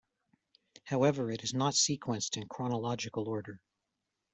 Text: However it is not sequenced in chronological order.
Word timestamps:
However 0.85 1.29
it 1.29 1.43
is 1.43 1.53
not 1.53 1.75
sequenced 1.75 2.35
in 2.35 2.47
chronological 2.47 3.29
order. 3.29 3.61